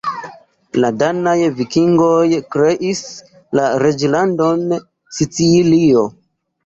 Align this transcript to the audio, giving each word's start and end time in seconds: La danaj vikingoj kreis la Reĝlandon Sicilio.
La 0.83 0.89
danaj 1.01 1.33
vikingoj 1.59 2.25
kreis 2.55 3.03
la 3.59 3.67
Reĝlandon 3.85 4.65
Sicilio. 5.19 6.03